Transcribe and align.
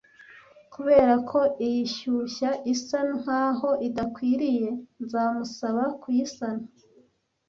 Kubera 0.73 1.13
ko 1.29 1.39
iyi 1.65 1.83
shyushya 1.95 2.49
isa 2.73 2.99
nkaho 3.19 3.69
idakwiriye, 3.87 4.69
nzamusaba 5.03 5.83
kuyisana. 6.01 6.65